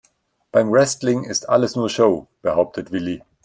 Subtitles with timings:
[0.51, 3.21] Beim Wrestling ist alles nur Show, behauptet Willi.